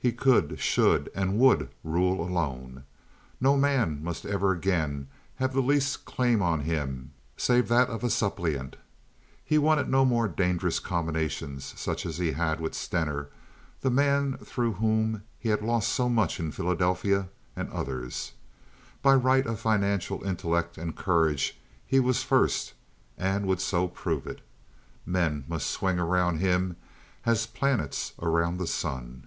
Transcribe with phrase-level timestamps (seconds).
[0.00, 2.84] He could, should, and would rule alone.
[3.40, 8.08] No man must ever again have the least claim on him save that of a
[8.08, 8.76] suppliant.
[9.44, 13.28] He wanted no more dangerous combinations such as he had had with Stener,
[13.80, 18.34] the man through whom he had lost so much in Philadelphia, and others.
[19.02, 22.72] By right of financial intellect and courage he was first,
[23.18, 24.42] and would so prove it.
[25.04, 26.76] Men must swing around him
[27.26, 29.24] as planets around the sun.